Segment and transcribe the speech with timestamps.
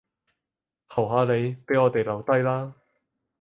[0.89, 2.73] 求下你，畀我哋留低啦